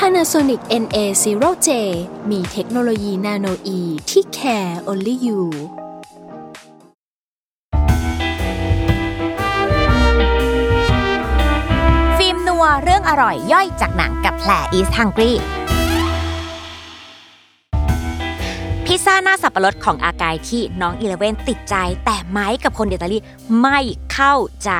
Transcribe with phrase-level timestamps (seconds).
[0.00, 1.68] Panasonic NA0J
[2.30, 5.40] มีเทคโนโลยีนาโนอีที่ care only you
[12.16, 15.18] ฟิล์มนัวเรื่องอร่อยย่อยจากหนังกับแผลอีสทังก
[18.90, 23.18] พิซซ่าหน้าสับปะรดของอากายที่น้องอีเลเวนติดใจ แต่ไม้กับคนอิตาลี
[23.60, 23.78] ไม่
[24.12, 24.70] เข้าใจ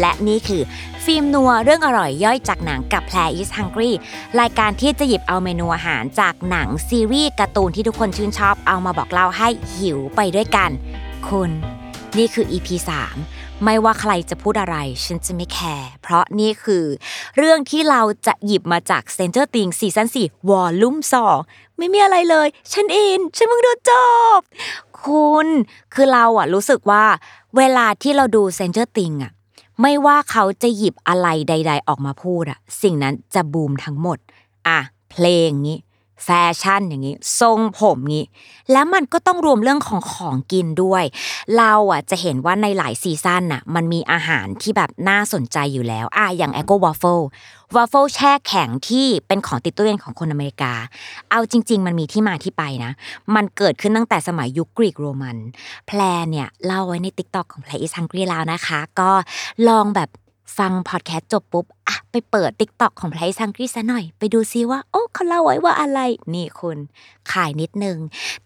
[0.00, 0.62] และนี่คือ
[1.04, 3.90] ฟิล์มนัวเรื่องอร่อยย่อยจากหนังกับแพรอีส t ังก r ี
[4.40, 10.70] รายการที่จะหยิบเอาเมนูอาหารจากหนังซีรีส์การ์ตูนที่ทุกคนชื่นชอบเอามาบอกเล่าให้หิวไปด้วยกัน
[11.28, 11.50] คุณ
[12.18, 12.68] นี่คือ EP
[13.18, 16.84] 3ไม่ว่าใครจะพูดอะไร ฉันจะไม่แคร์ เพราะนี่คือ
[17.36, 20.96] เรื่องที่เราจะหยิบมาจาก c e n t e r Things ซีซั่น4 Volume
[21.36, 23.92] 2 ไม่มีอะไรเลย ฉันอิน ฉันเพิ่งดูจ
[24.38, 24.40] บ
[25.02, 25.48] คุณ
[25.94, 27.04] คือเราอะรู้สึกว่า
[27.56, 29.32] เวลาที่เราดู Stranger Things อะ
[29.80, 34.18] ไม่ว่าเขาจะหยิบอะไรใด ๆ ออกมาพูดอะสิ่งนั้นจะบูมทั้งหมด
[34.68, 34.78] อะ
[35.10, 35.76] เพลงนี้
[36.24, 38.26] แฟชั่นอย่างนี้ ทรงผมงี้
[38.72, 41.04] แล้วมันก็ต้องรวมเรื่องของของกินด้วย
[41.56, 47.20] เราอะจะเห็นว่าในหลายซีซั่นน่ะมันมีอาหารที่แบบน่าสนใจอยู่แล้วอะอย่าง Eggo วาฟเฟิล
[47.76, 50.72] วาฟเฟิลแช่แข็งที่เป็นของติดตู้เย็นของคนอเมริกา
[51.30, 52.92] เอาจริง ๆ มันมีที่มาที่ไปนะ
[53.34, 55.36] มันเกิดขึ้นตั้งแต่สมัยยุคกรีกโรมัน
[55.86, 59.10] แพร์เนี่ยเล่าไว้ใน TikTok ของ Pear is Hungry แล้วนะคะ ก็
[59.68, 60.10] ลองแบบ
[60.58, 66.00] ฟังพอดแคสต์จบปุ๊บอะไปเปิด TikTok ของ Pear is Hungry ซะหน่อย ไปดูซิว่า โอ้เขาเล่าไว้ว่าอะไร
[66.34, 66.78] นี่คุณ
[67.32, 67.98] ขายนิดนึง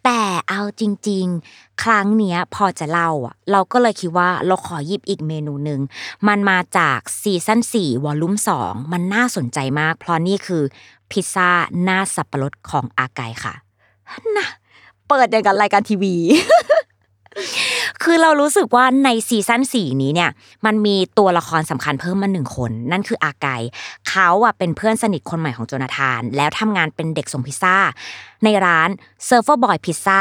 [0.05, 5.81] แต่เอาจริง ๆ ครั้งเนี้ยพอจะเล่าอะเราก็เลยคิดว่าเราขอหยิบอีกเมนูหนึ่ง
[6.29, 10.63] มันมาจากซีซั่น4 volume 2 มันน่าสนใจมาก เพราะนี่คือ
[11.11, 11.51] พิซซ่า
[11.83, 13.55] หน้าสับปะรดของอากายค่ะ
[14.37, 14.47] นะ
[15.09, 16.15] เปิดอย่างกับรายการทีวี
[18.03, 20.31] คือเรารู้สึกว่าในซีซั่นสี่นี้เนี่ย
[20.67, 23.49] มันมีตัวละครสำคัญเพิ่มมาหนึ่งคน นั่นคืออาไก
[24.09, 27.77] เขาอะเป็นเพื่อนสนิทคนใหม่ของโจนาธาน แล้วทำงานเป็นเด็กส่งพิซซ่า
[28.45, 28.89] ในร้าน
[29.25, 30.21] Surfer Boy Pizza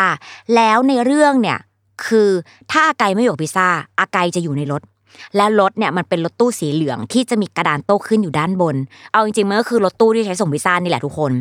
[0.56, 1.60] แล้วในเรื่องเนี่ย
[2.06, 2.30] คือ
[2.72, 3.68] ถ้าอาไกไม่อยู่พิซซ่า
[4.00, 4.82] อาไกจะอยู่ในรถ
[5.36, 8.76] และรถเนี่ยมันเป็นรถตู้สีเหลืองที่จะมีกระดานโต้คลื่นอยู่ด้านบน
[9.12, 11.32] เอาจริงๆมันก็คือรถตู้ที่ใช้ส่งพิซซ่านี่แหละทุกคน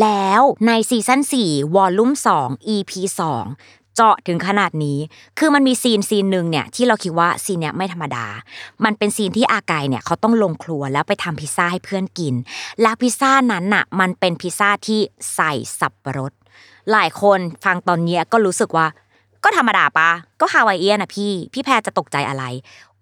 [0.00, 2.12] แล้วในซีซั่น4วอลลุ่ม
[2.42, 2.92] 2 EP
[3.32, 4.98] 2 เจาะถึงขนาดนี้
[5.38, 8.26] คือมันมีซีนซีนหนึ่งเนี่ยที่เราคิดว่าซีนเนี้ยไม่ธรรมดา
[8.84, 12.34] มันเป็นซีนที่อากายเนี่ยเขาต้องลงครัวแล้วไปทำพิซซ่าให้เพื่อนกิน
[12.82, 15.00] แล้วพิซซ่านั้นน่ะมันเป็นพิซซ่าที่
[15.34, 16.32] ใส่สับปะรด
[16.92, 18.86] หลายคนฟังตอนนี้ก็รู้สึกว่า
[19.44, 22.44] ก็ธรรมดาปะก็ Hawaiian อะพี่ พี่แพร์จะตกใจอะไร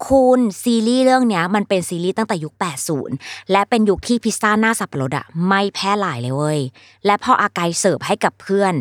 [0.07, 2.55] คุณซีรีส์เรื่องเนี้ยมันเป็นซีรีส์ตั้งแต่ยุค
[3.03, 6.61] 80 และเป็นยุคที่พิซซ่าหน้าสับปะรดอะไม่แพร่หลายเลยเว้ย
[7.07, 8.75] และพออากายเสิร์ฟให้กับเพื่อน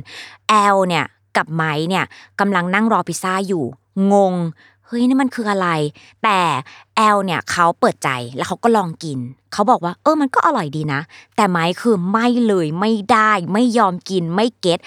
[0.50, 1.06] แอลเนี่ย
[1.38, 2.06] กับไมค์เนี่ย
[2.40, 3.64] กำลังนั่งรอพิซซ่าอยู่
[4.14, 4.36] งง
[4.86, 5.70] เฮ้ยนี่มันคืออะไร
[6.24, 6.40] แต่
[6.96, 9.20] แอลเนี่ยเขาเปิดใจแล้วเขาก็ลองกิน
[9.54, 11.02] เขาบอกว่าเออมันก็อร่อยดีนะ
[11.36, 14.80] แต่ไม้คือไม่เลยไม่ได้ไม่ยอมกินไม่เก็ต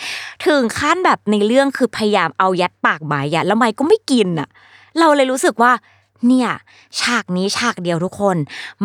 [0.47, 4.49] ถึงขั้นแบบในเรื่องคือพยายามเอายัดปากไม้อะแล้วไม้ก็ไม่กินอะ
[4.99, 5.72] เราเลยรู้สึกว่า
[6.26, 6.49] เนี่ย
[7.00, 8.37] ฉากนี้ฉากเดียวทุกคน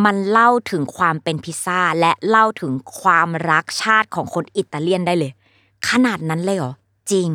[0.05, 5.31] มันเล่าถึงความเป็นพิซซ่าและเล่าถึงความรักชาติของคนอิตาเลียนได้เลย
[5.89, 6.73] ขนาดนั้นเลยเหรอ
[7.11, 7.29] จริง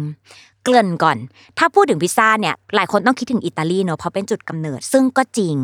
[0.67, 1.19] เกริ่นก่อน
[1.59, 5.57] ถ้าพูดถึงพิซซ่าเนี่ยหลายคนต้องคิดถึงอิตาลีเนาะเพราะเป็นจุดกำเนิดซึ่งก็จริง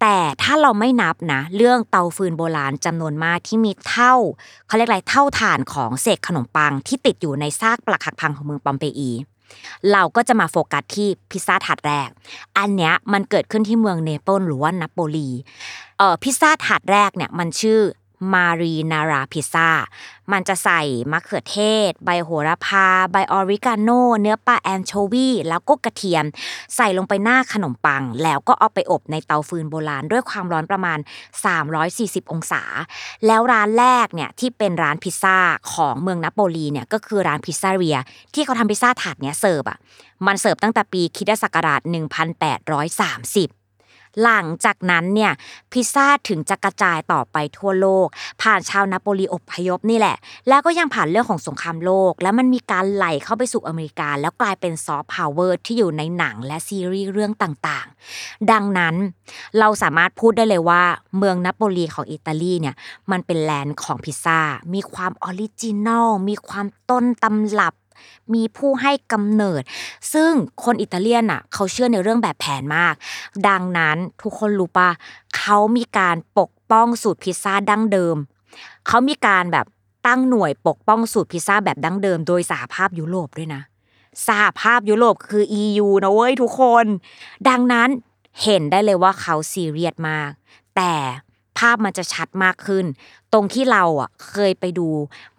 [0.00, 4.14] แต่ถ้าเราไม่นับนะ เรื่องเตาฟืนโบราณจำนวนมากที่มีเถ้า
[4.66, 9.10] เขาเรียกอะไรเถ้าถ่านของเศษขนมปังที่ติดอยู่ในซากปรักหักพังของเมืองปอมเปอี
[9.92, 12.08] เราก็จะมาโฟกัสที่พิซซ่าถาดแรก
[12.58, 15.28] อันเนี้ยมันเกิดขึ้นที่เมืองเนเปิลหรือว่านาโปลี
[15.98, 17.78] เอ่อพิซซ่าถาดแรกเนี่ยมันชื่อ
[18.32, 19.70] Marinara pizza
[20.32, 20.80] มันจะใส่
[21.12, 21.58] มะเขือเท
[21.88, 26.24] ศ ใบโหระพา ใบออริกาโน เนื้อปลาแอนโชวีแล้วก็กระเทียม
[26.76, 30.98] ใส่ลงไปหน้าขนมปัง แล้วก็เอาไปอบในเตาฟืนโบราณด้วยความร้อนประมาณ
[31.66, 32.62] 340 องศา
[33.26, 35.38] แล้วร้านแรกเนี่ยที่เป็นร้านพิซซ่า
[35.72, 37.98] ของเมืองนาโปลีเนี่ยก็คือร้าน pizzeria
[38.34, 39.78] ที่เขาทำพิซซ่าถาดเนี้ยเสิร์ฟอะ
[40.26, 43.57] มันเสิร์ฟตั้งแต่ปีคริสต์ศักราช1830
[44.22, 45.32] หลังจากนั้นเนี่ย
[45.72, 48.06] พิซซ่าถึงจะกระจายต่อไปทั่วโลก
[48.42, 50.16] ผ่านชาวนาโปลีอพยพนี่แหละ
[50.48, 58.94] แล้วก็ยังผ่านเรื่องของสงครามโลก แล้วมันมีการไหลเข้าไปสู่อเมริกา แล้วกลายเป็นซอฟต์พาวเวอร์ที่อยู่ในหนังและซีรีส์เรื่องต่างๆ ดังนั้น
[59.58, 60.82] เราสามารถพูดได้เลยว่า
[61.18, 62.74] เมืองนาโปลีของอิตาลีเนี่ย
[63.10, 64.40] มันเป็น land ของพิซซ่า
[64.74, 67.74] มีความ original มีความต้นตำรับ
[68.34, 69.62] มีผู้ให้กำเนิด
[70.12, 70.32] ซึ่ง
[70.64, 72.94] คนอิตาเลียนอะเขาเชื่อในเรื่องแบบแผนมาก
[73.48, 74.90] ดังนั้นทุกคนรู้ปะ
[75.38, 78.16] เขามีการปกป้องสูตรพิซซ่าดั้งเดิม
[78.86, 79.66] เขามีการแบบ
[80.06, 83.62] ตั้งหน่วยปกป้องสูตรพิซซ่าแบบดั้งเดิม โดยสหภาพยุโรปด้วยนะ
[84.26, 86.86] สหภาพยุโรปคือ EU นะเว้ยทุกคน
[87.48, 87.88] ดังนั้น
[88.42, 90.30] เห็นได้เลยว่าเขาซีเรียสมาก
[90.76, 90.92] แต่
[91.58, 92.84] ภาพมันจะชัดมากขึ้น
[93.32, 94.88] ตรงที่เราอะเคยไปดู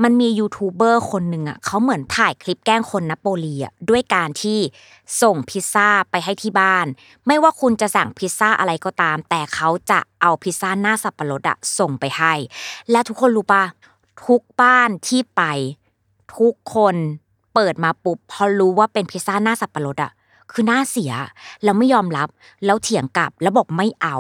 [0.03, 4.59] มันมียูทูบเบอร์คนหนึ่งอะเขาเหมือนถ่ายคลิปแกล้งคนนโปลีอะด้วยการที่
[5.21, 6.85] ส่งพิซซ่าไปให้ที่บ้าน
[7.27, 12.33] ไม่ว่าคุณจะสั่งพิซซ่าอะไรก็ตาม แต่เขาจะเอาพิซซ่าหน้าสับปะรดอะส่งไปให้
[12.91, 13.63] และทุกคนรู้ปะ
[14.25, 15.41] ทุกบ้านที่ไป
[16.37, 16.95] ทุกคน
[17.53, 20.11] เปิดมาปุ๊บพอรู้ว่าเป็นพิซซ่าหน้าสับปะรดอะ
[20.51, 21.13] คือหน้าเสีย
[21.63, 22.27] แล้วไม่ยอมรับ
[22.65, 24.15] แล้วเถียงกลับแล้วบอกไม่เอา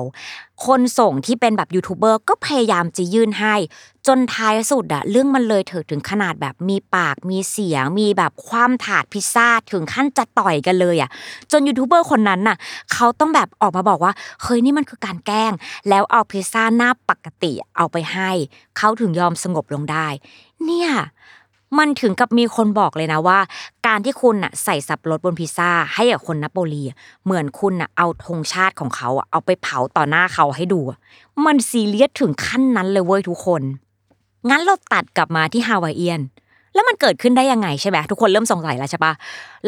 [0.65, 3.55] คนส่งที่เป็นแบบยูทูบเบอร์ก็พยายามจะยื่นให้
[4.07, 11.09] จนท้ายสุดอะเรื่องมันเลยเถิดถึงขนาดแบบมีปากมีเสียง มีแบบความถาดพิซซ่าถึงขั้นจะต่อยกันเลยอะ
[11.51, 12.57] จนยูทูบเบอร์คนนั้นน่ะ
[12.93, 15.51] เขาต้องแบบออกมาบอกว่าเฮ้ยนี่มันคือการแกล้ง
[15.89, 18.31] แล้วเอาพิซซ่าหน้าปกติเอาไปให้
[18.77, 20.07] เขาถึงยอมสงบลงได้
[20.65, 20.91] เนี่ย
[21.77, 23.39] มันถึงกับมีคนบอกเลยนะว่า
[23.87, 26.83] การที่คุณน่ะใส่สับปะรดบนพิซซ่าให้กับคนนโปลี
[27.25, 30.79] เหมือนคุณน่ะเอาธงชาติของเขาเอาไปเผาต่อหน้าเขาให้ดู
[31.45, 33.61] มันซีเรียสถึงขั้นนั้นเลยเว้ยทุกคน
[34.49, 36.21] งั้นเราตัดกลับมาที่ฮาวายเอียน
[36.73, 39.13] แล้วมันเกิดขึ้นได้ยังไงใช่ไหมทุกคนเริ่มสงสัยแล้วใช่ปะ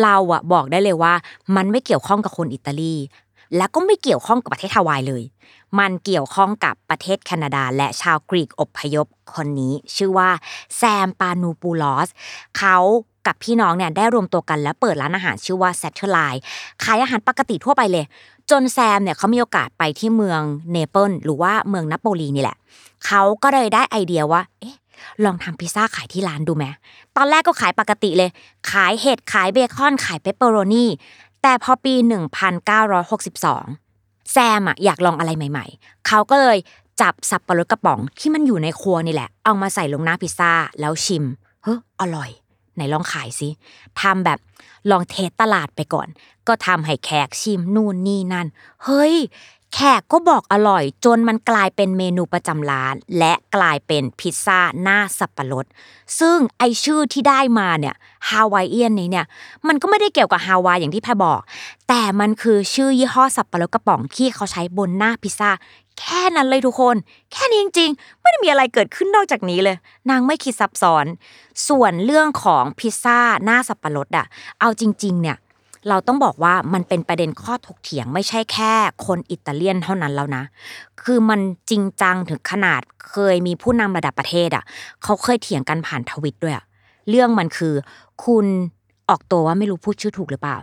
[0.03, 1.13] เราอะบอกได้เลยว่า
[1.55, 2.93] มันไม่เกี่ยวข้องกับคนอิตาลี
[3.57, 5.23] และก็ไม่เกี่ยวข้องกับประเทศฮาวายเลย
[5.79, 10.29] มันเกี่ยวข้องกับประเทศแคนาดา และชาวกรีกอพยพคนนี้ ชื่อว่า
[10.77, 12.09] แซมปาโนปูลอส
[12.57, 12.77] เขา
[13.27, 16.41] กับพี่น้องเนี่ยได้รวมตัวกันแล้วเปิดร้านอาหารชื่อว่า Satellite
[16.83, 18.05] ขายอาหารปกติทั่วไปเลย
[18.51, 22.57] จนแซมเนี่ยเขามีโอกาสไปที่เมืองเนเปิลหรือว่าเมืองนาโปลีนี่แหละ
[23.05, 24.75] เขาก็เลยได้ไอเดียว่า เอ๊ะ
[25.25, 26.65] ลองทำพิซซ่าขายที่ร้านดูไหม
[27.15, 28.29] ตอนแรกก็ขายปกติเลย
[28.71, 30.85] ขายเห็ดขายเบคอนขายเปปเปอโรนี
[31.41, 31.93] แต่พอปี
[33.13, 36.57] 1962 แซมอะอยากลองอะไรใหม่ ๆ เขาก็เลย
[37.01, 41.25] จับสับปะรดกระป๋องที่มันอยู่ในครัวนี่แหละ เอามาใส่ลงหน้าพิซซ่าแล้วชิม
[41.63, 42.29] เฮ้ออร่อย
[42.75, 43.49] ไหนลองขายสิ
[44.01, 44.39] ทำแบบ
[44.89, 46.07] ลอง test ตลาดไปก่อน
[46.47, 48.47] ก็ทำให้แขกชิมนู่นนี่นั่น
[48.83, 49.15] เฮ้ย
[49.73, 55.65] แขกก็บอกอร่อยจนมันกลายเป็นเมนูประจำร้าน และกลายเป็นพิซซ่าหน้าสับปะรด
[56.19, 57.95] ซึ่งไอชื่อที่ได้มาเนี่ย
[58.29, 59.25] ฮาวายเอียนนี้เนี่ย
[59.67, 61.41] มันก็ไม่ได้เกี่ยวกับฮาวายอย่างที่แพรบอก
[61.87, 65.49] แต่มันคือชื่อยี่ห้อสับปะรดกระป๋องที่เขาใช้บนหน้าพิซซ่า
[65.99, 66.95] แค่นั้นเลยทุกคน
[67.31, 69.77] แค่นี้จริงๆ ไม่ได้มีอะไรเกิดขึ้นนอกจากนี้เลย
[70.09, 71.05] นางไม่คิดซับซ้อน
[71.67, 74.25] ส่วนเรื่องของพิซซ่าหน้าสับปะรดอะ
[74.59, 75.37] เอาจริง ๆ เนี่ย
[75.89, 78.73] เราต้องบอกว่ามันเป็นประเด็นข้อถกเถียงไม่ใช่แค่
[79.05, 80.43] คนอิตาเลียนเท่านั้นแล้วนะ
[81.01, 81.39] คือมัน
[81.69, 84.63] จริงจังถึงขนาดเคยมีผู้นำระดับประเทศอะ
[85.03, 86.65] เขาเคยเถียงกันผ่านทวิตด้วยอะ
[87.09, 87.73] เรื่องมันคือ
[88.25, 88.45] คุณ
[89.09, 90.57] ออกตัวว่าไม่รู้พูดชื่อถูกหรือเปล่า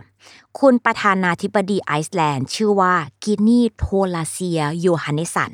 [0.59, 2.93] คุณประธานาธิบดีไอซ์แลนด์ ชื่อว่า
[3.23, 5.51] กินีโทลาเซียโยฮันเนสัน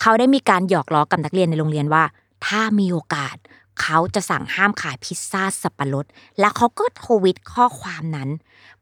[0.00, 2.04] เขาได้มีการหยอกล้อกับนักเรียนในโรงเรียนว่า
[2.46, 3.36] ถ้ามีโอกาส
[3.82, 6.06] เขาจะสั่งห้ามขายพิซซ่าสับปะรด
[6.40, 8.28] และเขาก็ทวิตข้อความนั้น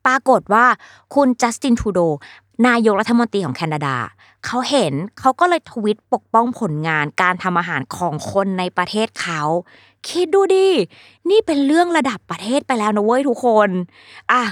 [0.07, 0.67] ปรากฏว่า
[1.15, 2.01] คุณจัสตินทูโด
[2.67, 3.97] นายกรัฐมนตรีของแคนาดา
[4.47, 9.43] เขาเห็นเขาก็เลยทวิตปกป้องผลงานการทำอาหารของคนในประเทศเขา
[10.09, 10.69] คิดดูดิ
[11.31, 13.69] นี่เป็นเรื่องระดับประเทศไปแล้วนะเว้ยทุกคน
[14.33, 14.43] อะ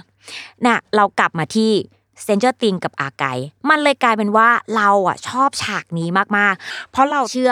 [0.64, 1.72] น่ะเรากลับมาที่
[2.23, 3.25] เซนเจอร์ติงกับอาไก
[3.71, 7.50] มันเลยกลายเป็นว่าเราอะชอบฉากนี้มากๆ เพราะเราเชื่อ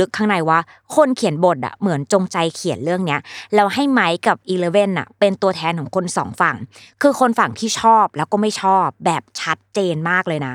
[0.00, 0.58] ลึกๆข้างในว่า
[0.94, 3.20] คนเขียนบทอะเหมือนจงใจเขียนเรื่องเนี้ย
[3.54, 6.56] แล้วให้ไมค์กับอีเลเว่นอะเป็นตัวแทนของคนสองฝั่ง
[7.02, 10.54] คือคนฝั่งที่ชอบแล้วก็ไม่ชอบแบบชัดเจนมากเลยนะ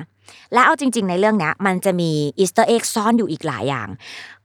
[0.53, 3.87] และเอาจริง ๆ ในเรื่องเนี้ยมันจะมี Easter egg ซ่อนอยู่อีกหลายอย่าง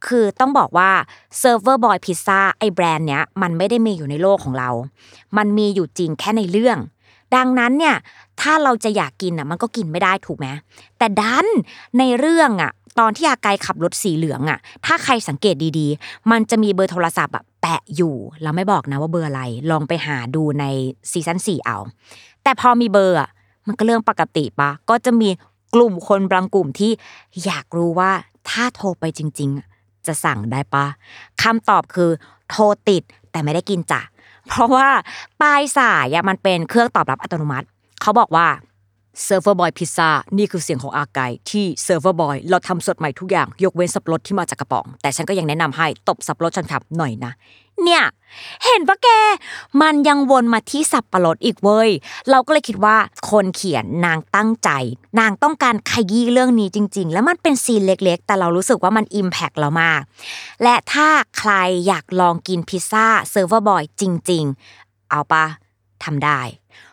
[0.07, 0.91] คือต้องบอกว่า
[1.39, 4.71] Surfer Boy Pizza ไอแบรนด์เนี้ยมันไม่ได้มีอยู่ในโลกของเรา
[5.37, 6.79] มันมีอยู่จริงแค่ในเรื่อง
[7.35, 7.97] ดังนั้นเนี่ย
[8.41, 10.47] ถ้าเราจะอยากกินอะมันก็กินไม่ได้ถูกไหม
[10.99, 11.47] แต่ดัน
[11.99, 20.65] ในเรื่องอะตอนที่อากายขับรถสีเหลืองอะ ถ้าใครสังเกตดีๆ มันจะมีเบอร์โทรศัพท์อะแปะอยู่เราไม่บอกนะว่าเบอร์อะไรลองไปหาดูใน
[21.11, 21.77] ซีซั่นสี่เอา
[22.43, 23.31] แต่พอมีเบอร์อะ
[23.67, 25.29] มันก็เรื่องปกติปะก็จะมี
[25.75, 26.93] กลุ่มคนบางกลุ่มที่
[27.45, 28.11] อยากรู้ว่า
[28.51, 30.87] ถ้าโทรไปจริง ๆ จะสั่งได้ปะ
[31.43, 32.11] คำตอบคือ
[32.51, 34.01] โทรติดแต่ไม่ได้กินจ้ะ
[34.49, 34.89] เพราะว่า
[35.41, 37.67] ปลายสายมันเป็นเครื่องตอบรับอัตโนมัติ
[38.03, 38.47] เขาบอกว่า
[39.25, 47.33] Surfer Boy Pizza นี่คือเสียงของ Argyle ที่ Surfer Boy เราทำสดใหม่ทุกอย่าง ยกเว้นสับปะรดที่มาจากกระป๋อง แต่ฉันก็ยังแนะนำให้ตบสับปะรดฉันครับหน่อยนะ
[47.85, 48.03] เนี่ย
[48.65, 49.09] เห็นปะแก
[49.81, 51.91] มันยังวนมาที่สับปะรดอีกเว้ย
[52.31, 52.97] เราก็เลยคิดว่า
[53.31, 54.71] คนเขียนนางตั้งใจ
[55.21, 60.01] นางต้องการขยี้เรื่องนี้จริง ๆ แล้วมันเป็นซีนเล็กๆ แต่เรารู้สึกว่ามัน impact เรามาก
[60.63, 61.53] และถ้าใคร
[61.87, 64.45] อยากลองกินพิซซ่า Surfer Boy จริง
[64.79, 65.47] ๆ เอาปะ
[66.05, 66.41] ทำได้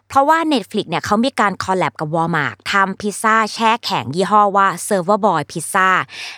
[0.09, 5.89] เพราะว่า Netflix เนี่ยเขามีการ collab กับ Walmart ทำพิซซ่าแช่แข็งยี่ห้อว่า Surfer Boy Pizza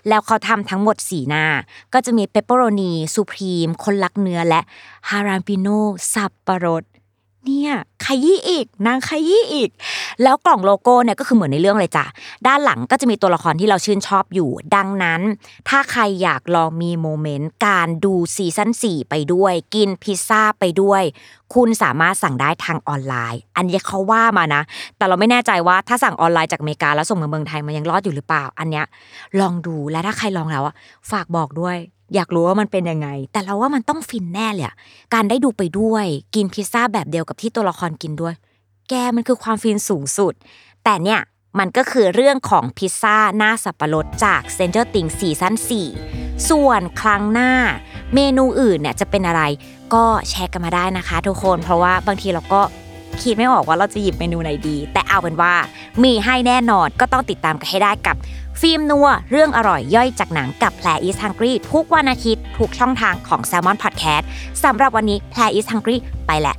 [0.08, 1.46] แล้วเขาทำทั้งหมด 4 หน้า
[1.94, 4.62] ก็จะมี pepperoni supreme คนรักเนื้อและ
[5.10, 5.68] jalapeno
[6.13, 6.84] สับปะรด
[7.46, 7.74] เนี่ย
[8.06, 9.70] ขยี้อีกนางขยี้อีก
[10.24, 12.06] แล้วกล่องโลโก้เนี่ยก็คือเหมือนในเรื่องเลยจ้ะ
[12.48, 15.22] ด้านหลังก็จะมีตัวละครที่เราชื่นชอบอยู่ ดังนั้น
[15.70, 21.03] ถ้าใครอยากลองมี moment การดู season 4ไปด้วย กินพิซซ่าไปด้วย
[21.53, 24.62] คุณสามารถสั่งได้ทางออนไลน์ อันนี้เขาว่ามานะ
[24.98, 28.86] แต่เราไม่แน่ใจว่าถ้าสั่งออนไลน์จากอเมริกาแล้วส่งมาเมืองไทยมันยังรอดอยู่หรือเปล่า อันเนี้ย
[29.39, 30.75] ลองดูและถ้าใครลองแล้วอะ
[31.12, 31.77] ฝากบอกด้วย
[32.15, 34.65] อยากรู้ว่ามันเป็นยังไง แต่เราว่ามันต้องฟินแน่เลย
[35.13, 38.34] การได้ดูไปด้วย กินพิซซ่าแบบเดียวกับที่ตัวละครกินด้วย
[38.90, 40.34] แกมันคือความฟินสูงสุด
[40.84, 41.22] แต่เนี่ย
[41.60, 45.54] มันก็คือเรื่องของพิซซ่าหน้าสับปะรดจาก Stranger Things ซีซั่น
[46.02, 47.52] 4ส่วนครั้งหน้า
[48.16, 49.42] เมนูอื่นเนี่ยจะเป็นอะไร
[49.94, 52.62] ก็แชร์กันมาได้นะคะ ทุกคนเพราะว่าบางทีเราก็
[53.22, 55.54] คิดไม่ออกว่าเราจะหยิบเมนูไหนดี แต่เอาเป็นว่า
[56.04, 58.16] มีให้แน่นอนก็ต้องติดตามกันให้ได้กับ
[58.62, 64.24] ฟิล์มนัว เรื่องอร่อยย่อยจากหนังกับแพรอีสฮังกรีทุกวันอาทิตย์ทุกช่องทางของ s ซ l m o n Podcast
[64.64, 65.96] สำหรับวันนี้แพรอีสฮังกรี
[66.28, 66.56] ไปแหละ